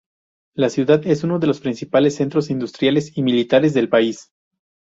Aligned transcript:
La 0.55 0.69
ciudad 0.71 1.05
es 1.05 1.23
uno 1.23 1.37
de 1.37 1.45
los 1.45 1.59
principales 1.59 2.15
centros 2.15 2.49
industriales 2.49 3.15
y 3.15 3.21
militares 3.21 3.75
del 3.75 3.87
país. 3.87 4.31